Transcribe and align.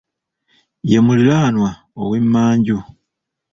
Ye 0.89 0.97
muliraanwa 1.05 1.71
ow'emmanju. 2.01 2.77